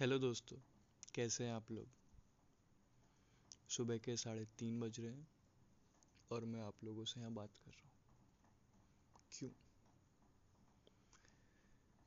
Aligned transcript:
Hello 0.00 0.18
दोस्तों 0.18 0.56
कैसे 1.14 1.44
हैं 1.44 1.52
आप 1.52 1.70
लोग? 1.70 1.86
सुबह 3.68 3.98
के 3.98 4.16
साढ़े 4.16 4.44
तीन 4.44 4.80
बज 4.80 5.00
रहे 5.00 5.10
हैं 5.10 5.28
और 6.30 6.44
मैं 6.44 6.60
आप 6.60 6.84
लोगों 6.84 7.04
से 7.04 7.20
यहाँ 7.20 7.32
बात 7.32 7.56
कर 7.56 7.70
रहा 7.70 7.82
हूँ। 7.84 7.92
क्यों? 9.32 9.50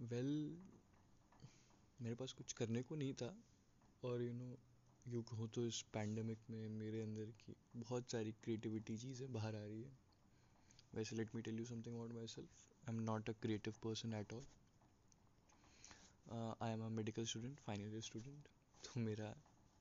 वेल 0.09 0.49
well, 0.49 2.01
मेरे 2.01 2.15
पास 2.15 2.33
कुछ 2.33 2.53
करने 2.53 2.81
को 2.81 2.95
नहीं 2.95 3.13
था 3.13 3.35
और 4.03 4.21
यू 4.21 4.33
नो 4.33 4.57
यू 5.07 5.21
कहो 5.21 5.47
तो 5.47 5.65
इस 5.65 5.81
पैंडमिक 5.81 6.39
में 6.49 6.69
मेरे 6.69 7.01
अंदर 7.01 7.25
की 7.25 7.55
बहुत 7.75 8.11
सारी 8.11 8.31
क्रिएटिविटी 8.31 8.97
चीज़ें 8.97 9.33
बाहर 9.33 9.55
आ 9.55 9.65
रही 9.65 9.81
है। 9.81 9.91
वैसे 10.95 11.15
let 11.15 11.35
me 11.35 11.41
tell 11.41 11.59
you 11.59 11.65
something 11.65 11.95
about 11.95 12.11
myself 12.27 12.49
I 12.89 12.95
am 12.95 13.01
not 13.01 13.29
a 13.29 13.33
creative 13.33 13.73
person 13.83 14.13
at 14.13 14.33
all 14.33 14.45
I 16.29 16.71
am 16.71 16.85
a 16.85 16.87
medical 16.91 17.25
student 17.25 17.59
final 17.59 17.93
year 17.93 18.01
student 18.01 18.47
तो 18.83 18.99
मेरा 18.99 19.29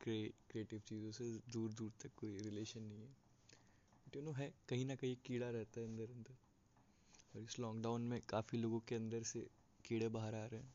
क्रिएटिव 0.00 0.80
चीज़ों 0.88 1.10
से 1.12 1.24
दूर 1.52 1.72
दूर 1.72 1.92
तक 2.02 2.10
कोई 2.16 2.36
रिलेशन 2.38 2.82
नहीं 2.82 3.02
है। 3.02 3.08
बट 4.06 4.16
यू 4.16 4.22
नो 4.22 4.32
है, 4.32 4.52
कहीं 4.68 4.84
ना 4.86 4.94
कहीं 4.94 5.16
कीड़ा 5.24 5.50
रहता 5.50 5.80
है 5.80 5.86
अंदर 5.86 6.10
अंदर। 6.10 6.36
और 7.34 7.42
इस 7.42 7.58
लॉकडाउन 7.58 8.02
में 8.02 8.20
काफ़ी 8.28 8.58
लोगों 8.58 8.80
के 8.80 8.94
अंदर 8.94 9.22
से 9.22 9.46
कीड़े 9.84 10.08
बाहर 10.08 10.34
आ 10.34 10.44
रहे 10.44 10.60
हैं। 10.60 10.74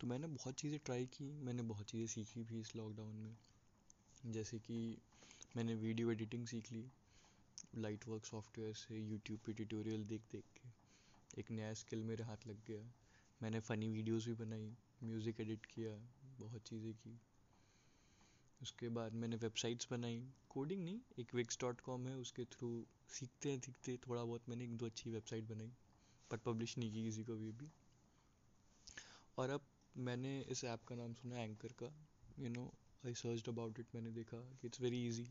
तो 0.00 0.06
मैंने 0.06 0.26
बहुत 0.28 0.54
चीज़ें 0.54 0.78
ट्राई 0.84 1.06
की, 1.06 1.32
मैंने 1.34 1.62
बहुत 1.64 1.86
चीज़ें 1.86 2.06
सीखी 2.06 2.44
भी 2.44 2.60
इस 2.60 2.74
लॉकडाउन 2.76 3.14
में। 3.16 4.32
जैसे 4.32 4.58
कि 4.58 4.96
मैंने 5.56 5.74
वीडियो 5.76 6.10
एडिटिंग 6.12 6.46
सीख 6.46 6.72
ली 6.72 6.84
लाइट 7.76 8.08
वर्क 8.08 8.24
सॉफ्टवेयर 8.24 8.74
से 8.76 8.98
यूट्यूब 9.00 9.40
पे 9.46 9.52
ट्यूटोरियल 9.52 10.04
देख 10.04 10.22
देख 10.32 10.44
के। 10.56 11.40
एक 11.40 11.50
नया 11.50 11.72
स्किल 11.74 12.02
मेरे 12.04 12.24
हाथ 12.24 12.46
लग 12.46 12.64
गया। 12.66 12.82
मैंने 13.40 13.60
फ़नी 13.60 13.88
वीडियोस 13.88 14.26
भी 14.26 14.34
बनाई 14.34 14.70
म्यूज़िक 15.02 15.40
एडिट 15.40 15.66
किया, 15.66 15.90
बहुत 16.38 16.62
चीज़ें 16.62 16.92
की। 16.94 17.18
उसके 18.60 18.88
बाद 18.88 19.14
मैंने 19.14 19.36
वेबसाइट्स 19.36 19.88
बनाई। 19.90 20.22
कोडिंग 20.50 20.84
नहीं, 20.84 21.00
एक 21.18 21.34
विक्स 21.34 21.58
डॉट 21.60 21.80
कॉम 21.80 22.06
है, 22.08 22.16
उसके 22.16 22.44
थ्रू 22.44 22.86
सीखते 23.08 23.50
हैं, 23.50 23.60
सीखते 23.60 23.96
थोड़ा 23.96 24.24
बहुत 24.24 24.48
मैंने 24.48 24.64
एक 24.64 24.76
दो 24.76 24.86
अच्छी 24.86 25.10
वेबसाइट 25.10 25.44
बनाई, 25.44 25.72
पर 26.30 26.36
पब्लिश 26.36 26.76
नहीं 26.78 26.92
की 26.92 27.04
किसी 27.04 27.24
को 27.24 27.36
भी 27.36 27.50
भी 27.52 27.70
और 29.38 29.50
अब 29.50 29.66
मैंने 29.96 30.40
इस 30.42 30.64
ऐप 30.64 30.84
का 30.84 30.94
नाम 30.94 31.14
सुना 31.14 31.38
एंकर 31.38 31.72
का। 31.82 31.92
You 32.38 32.48
know 32.48 32.72
I 33.06 33.14
search 33.14 33.48
about 33.48 33.80
it 33.80 33.94
मैंने 33.94 34.10
देखा 34.10 34.38
कि 34.60 34.66
इट्स 34.66 34.80
वेरी 34.80 35.06
इजी 35.08 35.24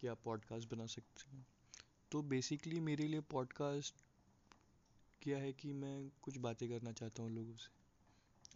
कि 0.00 0.06
आप 0.06 0.18
पॉडकास्ट 0.24 0.70
बना 0.70 0.86
सकते 0.86 1.30
हैं। 1.30 1.46
तो 2.12 2.22
बेसिकली 2.22 2.80
मेरे 2.80 3.08
लिए 3.08 3.20
पॉडकास्ट 3.30 4.04
किया 5.22 5.38
है 5.38 5.52
कि 5.52 5.72
मैं 5.72 6.10
कुछ 6.22 6.36
बातें 6.38 6.68
करना 6.68 6.92
चाहता 6.92 7.22
हूँ 7.22 7.30
लोगों 7.30 7.56
से, 7.56 7.70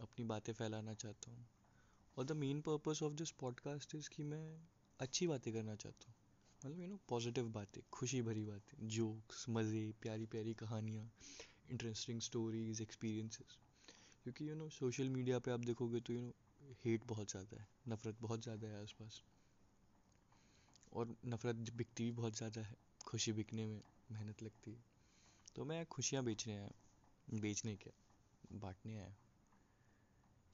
अपनी 0.01 0.25
बातें 0.25 0.53
फैलाना 0.53 0.93
चाहता 0.93 1.31
हूँ। 1.31 1.45
और 2.17 2.25
the 2.25 2.31
main 2.31 2.61
purpose 2.61 3.03
of 3.03 3.13
this 3.13 3.31
podcast 3.31 3.95
is 3.95 4.09
कि 4.09 4.23
मैं 4.23 4.45
अच्छी 4.99 5.27
बातें 5.27 5.53
करना 5.53 5.75
चाहता 5.75 6.07
हूँ। 6.07 6.15
मतलब 6.61 6.79
यू 6.81 6.87
नो 6.87 6.99
पॉजिटिव 7.09 7.49
बातें, 7.49 7.81
खुशी 7.91 8.21
भरी 8.21 8.43
बातें 8.45 8.87
जोक्स 8.87 9.45
मज़े, 9.49 9.91
प्यारी 10.01 10.25
प्यारी 10.25 10.53
कहानियाँ 10.53 11.09
इंटरेस्टिंग 11.71 12.21
स्टोरीज 12.21 12.81
एक्सपीरियंसेस 12.81 13.57
क्योंकि 14.23 14.49
यू 14.49 14.55
नो 14.55 14.69
सोशल 14.69 15.09
मीडिया 15.09 15.39
पे 15.39 15.51
आप 15.51 15.59
देखोगे 15.59 15.99
तो 15.99 16.13
यू 16.13 16.21
नो 16.21 16.33
हेट 16.85 17.05
बहुत 17.07 17.31
ज़्यादा 17.31 17.59
है, 17.61 17.67
नफ़रत 17.87 18.17
बहुत 18.21 18.43
ज़्यादा 18.43 18.67
है 18.67 18.81
आसपास। 18.81 19.21
और 20.93 21.15
नफ़रत 21.25 21.55
बिकती 21.75 22.03
भी 22.03 22.11
बहुत 22.11 22.37
ज़्यादा 22.37 22.61
है, 22.61 22.75
खुशी 23.05 23.31
बिकने 23.33 23.65
में 23.65 23.81
मेहनत 24.11 24.43
लगती 24.43 24.71
है। 24.71 24.96
तो 25.57 25.63
मैं 25.65 25.85
खुशियाँ 25.85 26.23
बेचने 26.23 26.55
आया 26.55 27.39
बेचने 27.41 27.75
क्या 27.75 27.91
बांटने 28.53 28.97
आया 28.97 29.15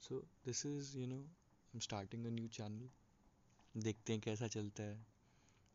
so 0.02 0.18
this 0.44 0.64
is 0.66 0.96
you 0.98 1.06
know 1.06 1.16
I 1.16 1.74
am 1.74 1.80
starting 1.80 2.26
a 2.26 2.30
new 2.30 2.48
channel 2.48 3.82
देखते 3.82 4.12
हैं 4.12 4.22
कैसा 4.22 4.48
चलता 4.48 4.82
है। 4.82 5.06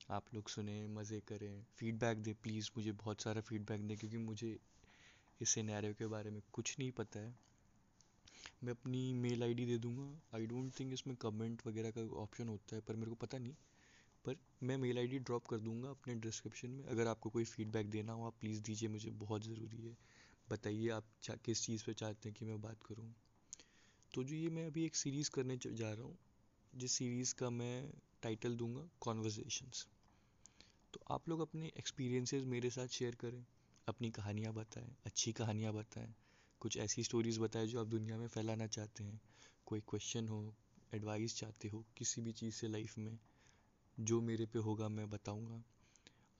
आप 0.09 0.33
लोग 0.33 0.49
सुने, 0.49 0.87
मज़े 0.87 1.19
करें। 1.19 1.63
फीडबैक 1.77 2.17
दे 2.17 2.33
प्लीज़ 2.33 2.69
मुझे 2.77 2.91
बहुत 2.91 3.21
सारा 3.21 3.41
फीडबैक 3.41 3.81
दें, 3.81 3.97
क्योंकि 3.97 4.17
मुझे 4.17 4.59
इस 5.41 5.49
सिनेरियो 5.49 5.93
के 5.93 6.07
बारे 6.07 6.29
में 6.29 6.41
कुछ 6.53 6.79
नहीं 6.79 6.91
पता 6.91 7.19
है। 7.19 7.33
मैं 8.63 8.73
अपनी 8.73 9.13
मेल 9.13 9.43
आईडी 9.43 9.65
दे 9.65 9.77
दूँगा। 9.77 10.37
आई 10.37 10.45
डोंट 10.45 10.79
थिंक 10.79 10.93
इसमें 10.93 11.15
कमेंट 11.15 11.67
वगैरह 11.67 11.91
का 11.91 12.01
ऑप्शन 12.15 12.49
होता 12.49 12.75
है, 12.75 12.81
पर 12.81 12.95
मेरे 12.95 13.09
को 13.09 13.15
पता 13.15 13.37
नहीं। 13.37 13.53
पर 14.29 14.65
मैं 14.67 14.77
मेल 14.77 14.97
आईडी 14.97 15.19
ड्रॉप 15.19 15.47
कर 15.47 15.59
दूँगा 15.59 15.89
अपने 15.89 16.15
डिस्क्रिप्शन 16.15 16.69
में। 16.69 16.83
अगर 16.85 17.07
आपको 17.07 17.29
कोई 17.29 17.43
फीडबैक 17.45 17.89
देना 17.89 18.13
हो, 18.13 18.25
आप 18.27 18.33
प्लीज़ 18.39 18.61
दीजिए, 18.61 18.89
मुझे 18.89 19.09
बहुत 19.09 19.43
ज़रूरी 19.43 19.81
है। 19.81 19.95
बताइए 20.49 20.89
आप 20.89 21.05
किस 21.45 21.63
चीज़ 21.63 21.85
पर 21.85 21.93
चाहते 21.93 22.29
हैं 22.29 22.35
कि 22.39 22.45
मैं 22.45 22.61
बात 22.61 22.83
करूँ। 22.83 23.13
तो 24.13 24.23
जो 24.23 24.35
ये 24.35 24.49
मैं 24.49 24.65
अभी 24.67 24.85
एक 24.85 24.95
सीरीज़ 24.95 25.29
करने 25.29 25.57
जा 25.57 25.93
रहा 25.93 26.03
हूँ, 26.03 26.17
जिस 26.73 26.91
सीरीज़ 26.91 27.33
का 27.35 27.49
मैं 27.49 27.89
टाइटल 28.23 28.55
दूँगा 28.55 28.89
कॉन्वर्जेशंस 29.01 29.87
तो 30.93 30.99
आप 31.11 31.29
लोग 31.29 31.39
अपने 31.39 31.71
एक्सपीरियंसेस 31.77 32.43
मेरे 32.43 32.69
साथ 32.69 32.87
शेयर 32.87 33.15
करें, 33.15 33.45
अपनी 33.87 34.09
कहानियाँ 34.11 34.53
बताएँ, 34.53 34.95
अच्छी 35.05 35.31
कहानियाँ 35.31 35.73
बताएँ, 35.73 36.13
कुछ 36.61 36.77
ऐसी 36.77 37.03
स्टोरीज़ 37.03 37.39
बताएँ 37.39 37.67
जो 37.67 37.79
आप 37.79 37.87
दुनिया 37.87 38.17
में 38.17 38.27
फैलाना 38.27 38.67
चाहते 38.67 39.03
हैं। 39.03 39.19
कोई 39.65 39.79
क्वेश्चन 39.79 40.27
हो 40.27 40.55
एडवाइस 40.93 41.35
चाहते 41.37 41.67
हो, 41.67 41.83
किसी 41.97 42.21
भी 42.21 42.31
चीज़ 42.31 42.55
से 42.55 42.67
लाइफ 42.67 42.97
में 42.97 43.17
जो 43.99 44.19
मेरे 44.21 44.45
पे 44.45 44.59
होगा 44.59 44.87
मैं 44.89 45.09
बताऊँगा। 45.09 45.63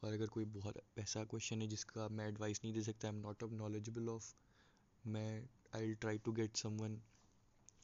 और 0.04 0.14
अगर 0.14 0.28
कोई 0.28 0.46
बहुत 0.46 0.78
ऐसा 0.98 1.24
क्वेश्चन 1.24 1.62
है 1.62 1.68
जिसका 1.68 2.08
मैं 2.10 2.28
एडवाइस 2.28 2.62
नहीं 2.64 2.74
दे 2.74 2.82
सकता 2.84 3.08
I 3.08 3.14
am 3.14 3.20
not 3.22 3.44
of 3.44 3.52
knowledgeable 3.52 4.10
of 4.10 4.34
मैं 5.04 5.48
I 5.76 5.82
will 5.82 5.96
try 5.96 6.18
to 6.18 6.32
get 6.32 6.58
someone 6.58 7.00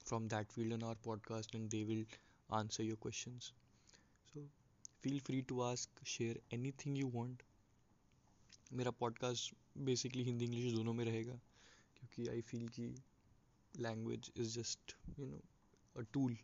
from 0.05 0.27
that 0.27 0.51
field 0.51 0.73
in 0.73 0.83
our 0.83 0.95
podcast 1.05 1.55
and 1.55 1.69
they 1.69 1.83
will 1.83 2.05
answer 2.49 2.83
your 2.83 2.97
question 3.01 3.39
so 3.39 4.47
feel 5.01 5.19
free 5.19 5.41
to 5.41 5.59
ask 5.61 6.03
share 6.05 6.41
anything 6.85 6.97
you 6.97 7.07
want 7.07 7.43
मेरा 8.73 8.91
podcast 8.91 9.53
basically 9.77 10.23
Hindi, 10.23 10.45
English 10.45 10.73
दोनों 10.73 10.93
में 10.93 11.03
रहेगा, 11.05 11.33
क्योंकि 11.97 12.27
I 12.27 12.41
feel 12.41 12.67
कि 12.69 12.87
language 13.73 14.31
is 14.37 14.59
just 14.59 14.95
you 15.19 15.25
know 15.25 15.41
a 15.95 16.01
tool 16.13 16.37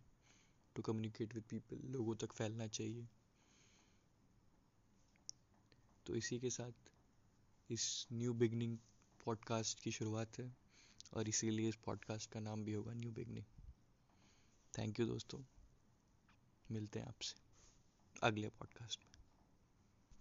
to 0.75 0.81
communicate 0.81 1.33
with 1.35 1.43
people 1.43 1.79
लोगों 1.87 2.15
तक 2.15 2.33
फैलना 2.33 2.67
चाहिए। 2.67 3.07
तो 6.11 6.15
इसी 6.15 6.39
के 6.39 6.49
साथ 6.49 6.71
इस 7.69 8.07
न्यू 8.11 8.33
बिगनिंग 8.33 8.77
पॉडकास्ट 9.25 9.79
की 9.79 9.91
शुरुआत 9.91 10.39
है 10.39 10.55
और 11.13 11.29
इसीलिए 11.29 11.69
इस 11.69 11.75
पॉडकास्ट 11.75 12.31
का 12.31 12.39
नाम 12.39 12.63
भी 12.63 12.73
होगा 12.73 12.93
न्यू 12.93 13.11
बिगनिंग 13.11 13.45
थैंक 14.77 14.99
यू 14.99 15.05
दोस्तों। 15.05 15.39
मिलते 16.71 16.99
हैं 16.99 17.07
आपसे 17.07 17.35
अगले 18.23 18.49
पॉडकास्ट 18.49 18.99
में। 19.05 19.10